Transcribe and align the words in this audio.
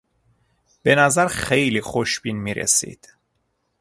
به 0.83 0.95
نظر 0.95 1.27
خیلی 1.27 1.81
خوشبین 1.81 2.37
میرسید. 2.37 3.07